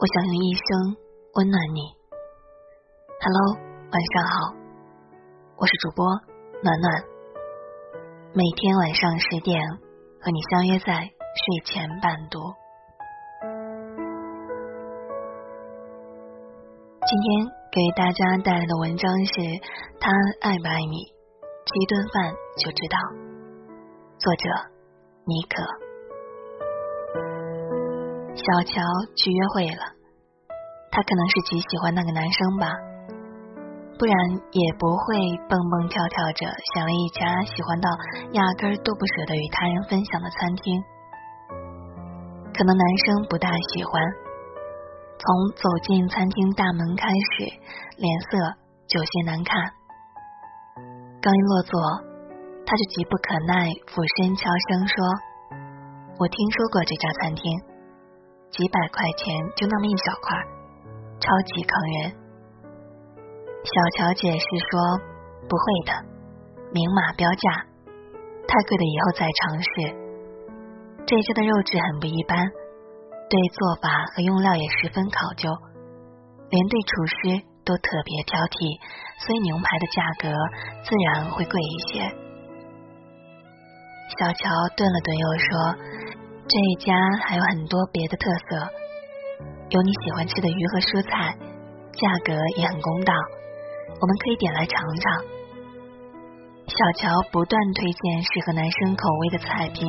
[0.00, 0.96] 我想用一生
[1.34, 1.92] 温暖你。
[3.20, 3.52] Hello，
[3.92, 4.56] 晚上好，
[5.58, 6.06] 我是主播
[6.62, 7.04] 暖暖。
[8.32, 9.60] 每天晚上十点
[10.22, 12.38] 和你相约在睡前伴读。
[17.04, 19.32] 今天给大家带来的文章是
[20.00, 21.12] 《他爱不爱你，
[21.66, 22.96] 吃一顿饭就知道》，
[24.16, 24.48] 作者
[25.26, 25.89] 尼可。
[28.40, 28.80] 小乔
[29.16, 29.84] 去约会了，
[30.90, 32.72] 他可能是极喜欢那个男生吧，
[33.98, 34.16] 不然
[34.50, 37.90] 也不会蹦蹦跳跳着选了一家喜欢到
[38.32, 40.82] 压根儿都不舍得与他人分享的餐厅。
[42.56, 44.00] 可能男生不大喜欢，
[45.20, 45.28] 从
[45.60, 47.44] 走进餐厅大门开始，
[48.00, 48.38] 脸色
[48.96, 49.52] 有些难看。
[51.20, 51.78] 刚一落座，
[52.64, 54.96] 他就急不可耐俯身悄声说
[56.18, 57.44] ：“我听说过这家餐厅。”
[58.50, 60.36] 几百块钱就那么一小块，
[61.20, 62.12] 超级坑人。
[63.62, 64.98] 小乔解释说
[65.48, 65.92] ：“不会的，
[66.72, 67.64] 明码标价，
[68.48, 69.70] 太贵的以后再尝试。
[71.06, 72.50] 这家的肉质很不一般，
[73.28, 75.48] 对做法和用料也十分考究，
[76.50, 78.80] 连对厨师都特别挑剔，
[79.22, 80.28] 所以牛排的价格
[80.82, 82.10] 自然会贵一些。”
[84.18, 85.76] 小乔顿了顿，又说。
[86.50, 88.58] 这一家还有很多别的特色，
[89.68, 91.38] 有你喜欢吃的鱼和蔬菜，
[91.94, 93.14] 价格也很公道，
[94.00, 95.22] 我们可以点来尝尝。
[96.66, 99.86] 小乔不断推荐适合男生口味的菜品，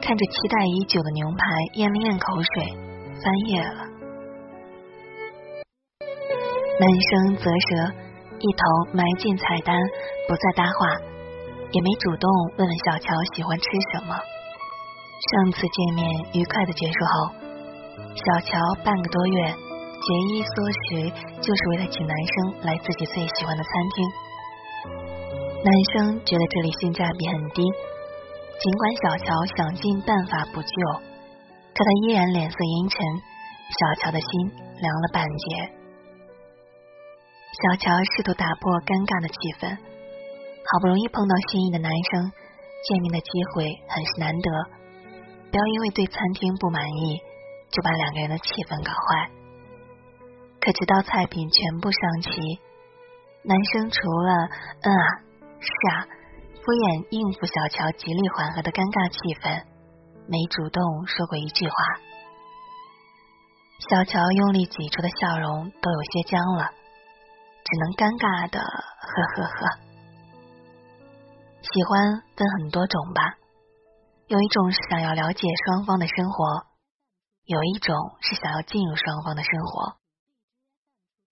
[0.00, 1.42] 看着期待已久的牛排，
[1.82, 2.62] 咽了咽口水，
[3.18, 3.90] 翻页了。
[6.78, 7.90] 男生啧舌，
[8.38, 8.62] 一头
[8.94, 9.74] 埋进菜单，
[10.28, 10.94] 不再搭话，
[11.74, 14.14] 也没主动问问小乔喜欢吃什么。
[15.24, 17.32] 上次见面愉快的结束后，
[18.12, 20.52] 小乔半个多月节衣缩
[20.84, 21.08] 食，
[21.40, 24.04] 就是为了请男生来自己最喜欢的餐厅。
[25.64, 27.62] 男生觉得这里性价比很低，
[28.60, 30.68] 尽管小乔想尽办法补救，
[31.72, 33.00] 可他依然脸色阴沉。
[33.64, 34.28] 小乔的心
[34.76, 35.72] 凉了半截。
[37.64, 42.28] 小乔试图打破尴尬的气氛，好不容易碰到心仪的男生，
[42.84, 44.83] 见面的机会很是难得。
[45.54, 47.22] 不要因为对餐厅不满意，
[47.70, 49.30] 就把两个人的气氛搞坏。
[50.58, 52.58] 可直到菜品全部上齐，
[53.46, 54.50] 男生除了
[54.82, 55.06] 嗯啊
[55.62, 56.10] 是啊
[56.58, 59.62] 敷衍应付小乔极力缓和的尴尬气氛，
[60.26, 61.74] 没主动说过一句话。
[63.78, 66.66] 小乔用力挤出的笑容都有些僵了，
[67.62, 69.78] 只能尴尬的呵呵呵。
[71.62, 73.38] 喜欢分很多种吧。
[74.34, 76.66] 有一种是想要了解双方的生活，
[77.44, 79.94] 有一种是想要进入双方的生活。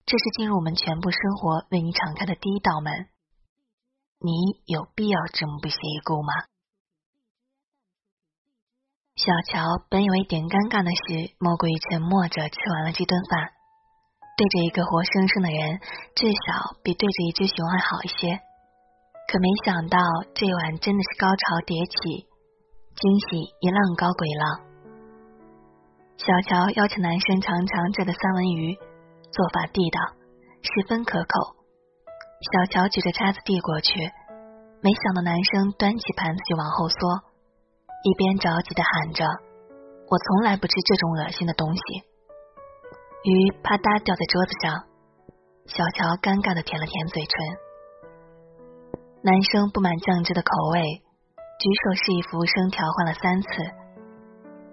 [0.06, 3.08] 这是进入我们全部生活为你敞开的第一道门，
[4.20, 4.30] 你
[4.66, 6.32] 有必要这么不屑一顾吗？
[9.16, 13.50] 小乔本以为点尴尬的事莫过于沉默着吃完了这顿饭，
[14.38, 15.80] 对着一个活生生的人，
[16.14, 18.38] 至少比对着一只熊还好一些。
[19.26, 19.98] 可没想到
[20.38, 22.30] 这晚真的是高潮迭起。
[22.94, 24.60] 惊喜一浪高鬼浪，
[26.18, 28.76] 小乔邀请男生尝尝这个三文鱼，
[29.32, 29.98] 做法地道，
[30.62, 31.56] 十分可口。
[32.52, 33.92] 小乔举着叉子递过去，
[34.82, 36.98] 没想到男生端起盘子就往后缩，
[38.04, 39.24] 一边着急的喊着
[40.06, 41.82] ：“我从来不吃这种恶心的东西。”
[43.24, 44.84] 鱼啪嗒掉在桌子上，
[45.66, 47.32] 小乔尴尬的舔了舔嘴唇。
[49.24, 51.02] 男生不满酱汁的口味。
[51.58, 53.48] 举手示意服务生调换了三次，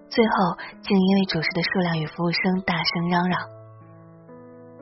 [0.08, 0.32] 最后
[0.82, 3.38] 竟因为主食的数量与服务生大声嚷嚷。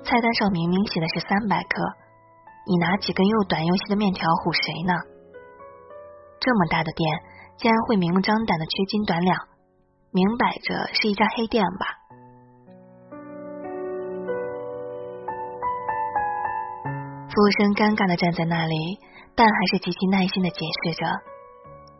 [0.04, 1.82] 菜单上明明写的是三百克，
[2.66, 4.94] 你拿几根又短又细的面条唬谁呢？
[6.40, 7.04] 这么大的店，
[7.58, 9.36] 竟然会明目张胆的缺斤短两，
[10.12, 11.84] 明摆着是一家黑店吧？
[17.28, 18.98] 服务生尴尬的站在那里，
[19.36, 21.04] 但还是极其耐心的解释着。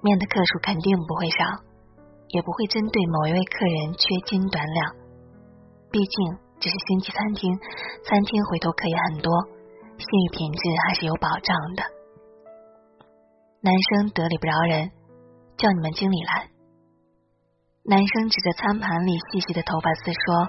[0.01, 1.45] 面的克数肯定不会少，
[2.29, 4.95] 也不会针对某一位客人缺斤短两。
[5.91, 7.59] 毕竟这是星级餐厅，
[8.05, 9.33] 餐厅回头客也很多，
[9.99, 11.83] 信誉品质还是有保障的。
[13.61, 14.91] 男生得理不饶人，
[15.57, 16.49] 叫你们经理来。
[17.83, 20.49] 男生指着餐盘里细细的头发丝说：“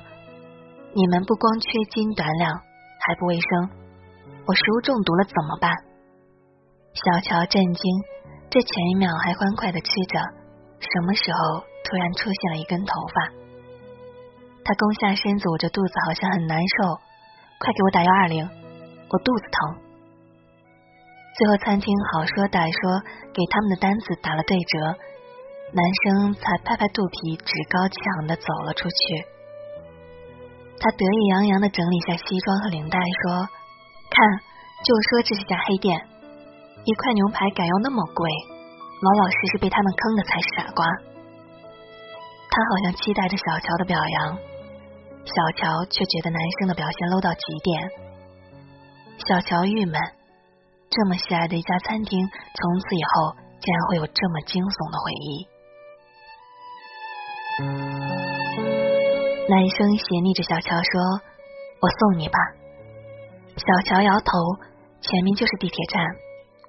[0.93, 3.69] 你们不光缺斤短两，还不卫生，
[4.45, 5.73] 我食物中毒了怎么办？”
[6.93, 7.83] 小乔震惊。
[8.49, 10.19] 这前一秒还欢快的吃着，
[10.81, 13.29] 什么时候突然出现了一根头发？
[14.65, 16.97] 他弓下身子，捂着肚子，好像很难受。
[17.59, 18.49] 快给我打幺二零，
[19.09, 19.77] 我肚子疼。
[21.37, 24.97] 最后餐厅好说歹说给他们的单子打了对折，
[25.71, 29.25] 男生才拍拍肚皮，趾高气昂的走了出去。
[30.81, 33.45] 他得意洋洋的整理下西装和领带，说
[34.09, 34.17] ：“看，
[34.81, 36.01] 就说这是家黑店，
[36.85, 38.29] 一块牛排敢要那么贵，
[39.01, 40.85] 老老实实被他们坑的才是傻瓜。”
[42.51, 44.37] 他好像期待着小乔的表扬，
[45.23, 47.91] 小乔却觉得男生的表现 low 到极点。
[49.27, 50.01] 小乔郁闷，
[50.89, 55.47] 这么喜爱的一家餐厅，从此以后竟然会有这么惊悚的回忆。
[59.49, 61.21] 男生斜睨着小乔说
[61.81, 62.39] ：“我送你吧。”
[63.59, 64.31] 小乔摇头
[65.01, 66.01] ：“前面就是地铁站，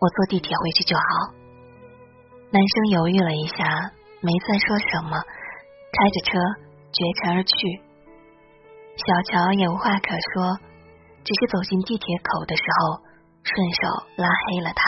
[0.00, 1.34] 我坐地铁回去就好。”
[2.50, 5.22] 男生犹豫了一下，没再说什么。
[5.92, 6.38] 开着车
[6.92, 7.52] 绝尘而去，
[8.96, 10.58] 小乔也无话可说，
[11.22, 13.02] 只是走进地铁口的时候，
[13.42, 14.82] 顺手拉黑了他。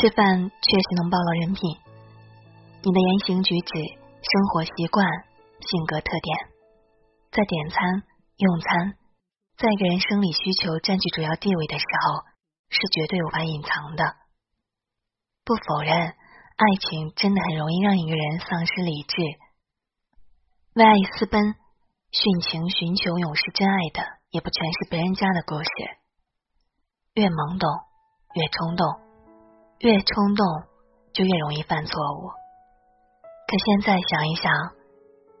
[0.00, 1.76] 吃饭确实能暴露人品，
[2.82, 5.06] 你的言行举止、生活习惯、
[5.60, 6.38] 性格特点，
[7.32, 8.02] 在点餐、
[8.38, 8.94] 用餐，
[9.56, 12.24] 在一个人生理需求占据主要地位的时候，
[12.68, 14.16] 是绝对无法隐藏的。
[15.44, 16.14] 不否认。
[16.56, 19.20] 爱情真的很容易让一个人丧失理智，
[20.72, 21.54] 为爱私奔、
[22.10, 24.00] 殉情寻求永世真爱的，
[24.30, 25.68] 也不全是别人家的故事。
[27.12, 27.68] 越懵懂，
[28.32, 28.88] 越冲动，
[29.80, 30.46] 越冲动
[31.12, 32.32] 就越容易犯错误。
[33.44, 34.50] 可现在想一想，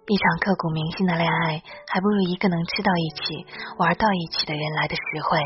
[0.06, 3.46] 一场刻骨铭心的恋爱，还不如一个能吃到一起、
[3.78, 5.38] 玩到一起的人来的实惠。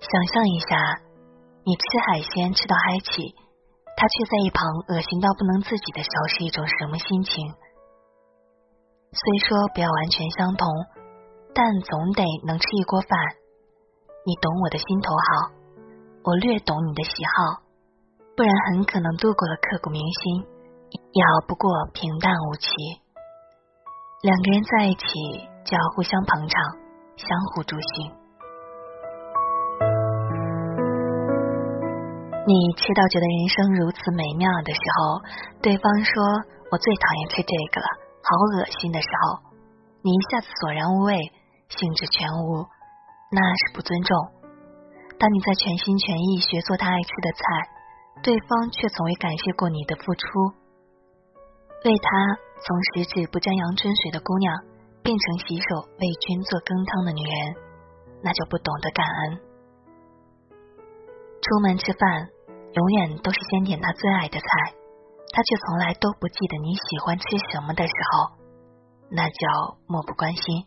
[0.00, 1.00] 想象一下，
[1.64, 3.34] 你吃海鲜吃到嗨起。
[3.96, 7.54] 他却在一旁恶心到不能自己的时候是一种什么心情？
[9.12, 10.66] 虽说不要完全相同，
[11.54, 13.16] 但总得能吃一锅饭。
[14.26, 15.54] 你懂我的心头好，
[16.24, 17.62] 我略懂你的喜好，
[18.36, 20.42] 不然很可能度过了刻骨铭心，
[20.90, 22.66] 也熬不过平淡无奇。
[24.24, 25.04] 两个人在一起
[25.66, 26.56] 就要互相捧场，
[27.14, 28.08] 相互助兴。
[32.48, 35.20] 你吃到觉得人生如此美妙的时候，
[35.60, 36.24] 对方说
[36.72, 37.88] ：“我最讨厌吃这个了，
[38.24, 39.44] 好恶心”的时候，
[40.00, 41.20] 你一下子索然无味，
[41.68, 42.64] 兴致全无，
[43.28, 44.16] 那是不尊重。
[45.20, 47.44] 当你在全心全意学做他爱吃的菜，
[48.22, 50.24] 对方却从未感谢过你的付出，
[51.84, 52.08] 为他
[52.64, 54.52] 从十指不沾阳春水的姑娘，
[55.02, 57.54] 变成洗手为君做羹汤的女人，
[58.22, 59.40] 那就不懂得感恩。
[61.40, 62.30] 出门吃饭。
[62.74, 64.74] 永远都是先点他最爱的菜，
[65.32, 68.34] 他却从来都不记得你喜欢吃什么的时候，
[69.12, 70.66] 那叫漠不关心。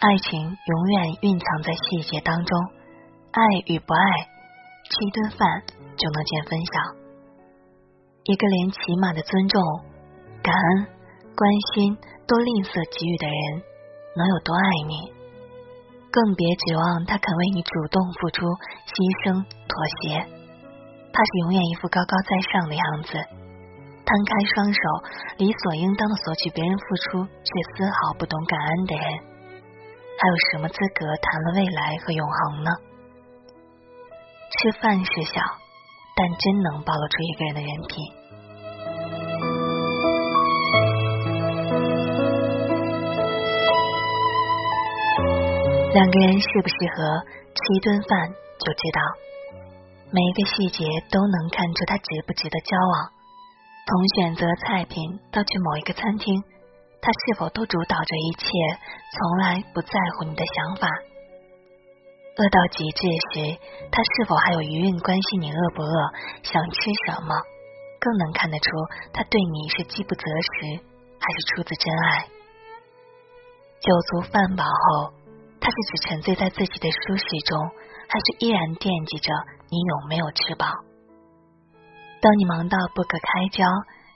[0.00, 2.58] 爱情永远蕴藏在细节当中，
[3.30, 4.10] 爱与不爱，
[4.88, 5.62] 吃一顿饭
[5.98, 7.07] 就能见分晓。
[8.28, 9.56] 一个连起码的尊重、
[10.44, 10.86] 感恩、
[11.32, 11.96] 关心
[12.28, 13.64] 都吝啬给予的人，
[14.20, 15.16] 能有多爱你？
[16.12, 18.44] 更别指望他肯为你主动付出、
[18.84, 19.72] 牺牲、妥
[20.04, 20.20] 协。
[21.08, 24.80] 他是永远一副高高在上的样子，摊开双手，
[25.40, 29.08] 理所应当的索取别人付出，却丝毫不懂感恩的人，
[30.20, 32.68] 还有什么资格谈论未来和永恒呢？
[34.52, 35.40] 吃饭是小，
[36.18, 37.94] 但真能暴露出一个人的人品。
[45.94, 47.22] 两个人适不适合
[47.54, 49.00] 吃一顿饭，就知道。
[50.10, 53.10] 每一个细节都能看出他值不值得交往。
[53.86, 56.42] 从选择菜品到去某一个餐厅，
[57.00, 58.48] 他是否都主导着一切，
[59.14, 60.88] 从来不在乎你的想法。
[62.38, 63.02] 饿到极致
[63.34, 63.58] 时，
[63.90, 65.92] 他是否还有余韵关心你饿不饿，
[66.44, 67.34] 想吃什么？
[67.98, 68.70] 更能看得出
[69.12, 70.78] 他对你是饥不择食，
[71.18, 72.28] 还是出自真爱。
[73.80, 75.12] 酒足饭饱后，
[75.60, 77.58] 他是只沉醉在自己的舒适中，
[78.08, 79.32] 还是依然惦记着？
[79.70, 80.66] 你有没有吃饱？
[82.22, 83.66] 当你忙到不可开交，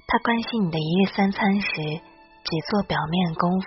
[0.07, 3.67] 他关心你的一日三餐时，只做表面功夫，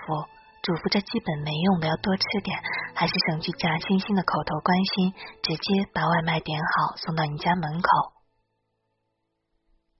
[0.66, 2.58] 嘱咐着基本没用的要多吃点，
[2.92, 7.86] 还是省去假惺惺的口头关心，直接把外卖点好送到你家门口？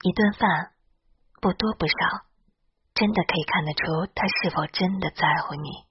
[0.03, 0.75] 一顿饭
[1.39, 1.95] 不多不少，
[2.99, 5.87] 真的可以看得出他是否真的在乎你。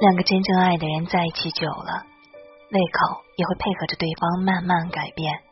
[0.00, 2.02] 两个真正爱的人在一起久了，
[2.74, 5.49] 胃口也会配合着对方慢慢改变。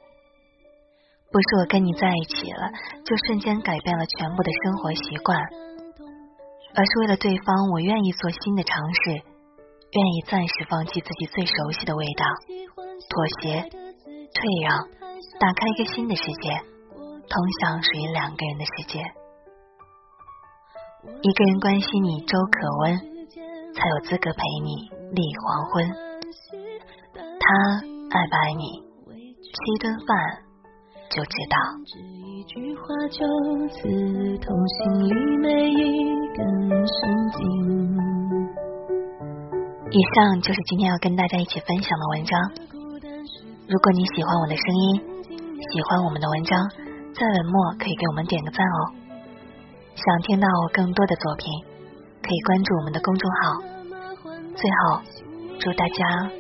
[1.30, 2.73] 不是我跟你在一起了，
[3.04, 5.37] 就瞬间改变了全部的生活习惯，
[6.75, 12.25] 而是为了对方，我愿意做新的尝试，愿意暂时放弃自己最熟悉的味道，
[13.11, 14.88] 妥协、退让，
[15.38, 16.49] 打开一个新的世界，
[16.97, 19.04] 通向属于两个人的世界。
[21.20, 22.97] 一个人关心你周可温，
[23.75, 25.88] 才有资格陪你立黄昏。
[27.12, 27.54] 他
[28.16, 28.80] 爱不爱你，
[29.42, 30.48] 吃一顿饭。
[31.11, 31.57] 就知道。
[39.91, 42.38] 以上就是今天要跟大家一起分享的文章。
[43.69, 45.00] 如果你喜欢我的声音，
[45.73, 46.59] 喜欢我们的文章，
[47.15, 48.93] 在文末可以给我们点个赞哦。
[49.95, 51.50] 想听到我更多的作品，
[52.23, 53.61] 可以关注我们的公众号。
[54.57, 55.00] 最后，
[55.59, 56.31] 祝大家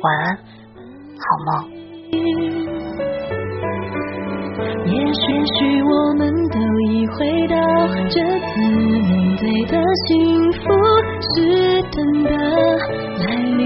[0.00, 1.72] 晚安，好梦。
[5.28, 6.58] 也许我们都
[6.90, 7.54] 已回到
[8.08, 9.72] 这次面对的
[10.08, 10.10] 幸
[10.52, 10.58] 福
[11.34, 11.34] 是
[11.90, 12.30] 真的
[13.24, 13.60] 来临，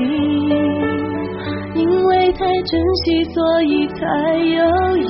[1.75, 4.05] 因为太珍惜，所以才
[4.37, 4.61] 犹
[4.97, 5.05] 豫，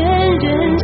[0.00, 0.79] 人人。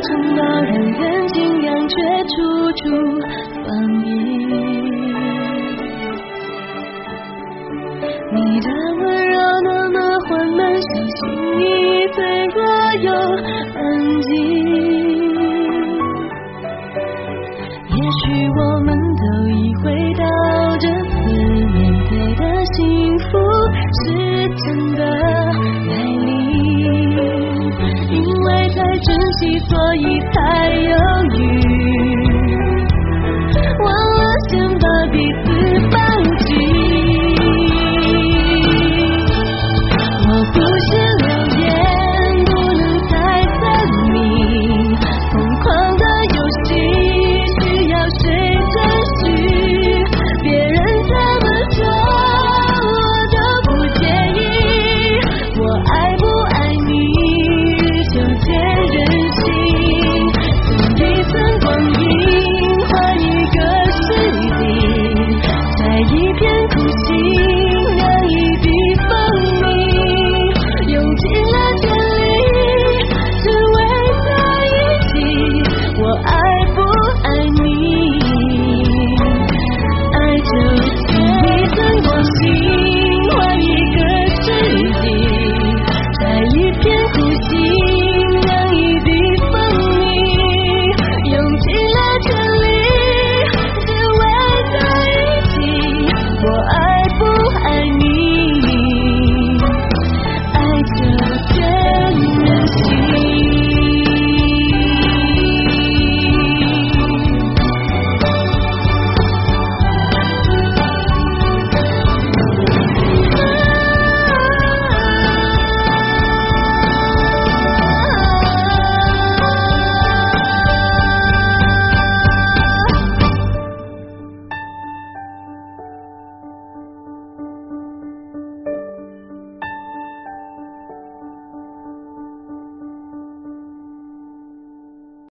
[0.00, 2.82] 城堡，让人敬仰，却处处
[3.64, 3.68] 防
[4.04, 4.67] 御。
[29.60, 30.96] 所以才犹
[31.36, 31.77] 豫。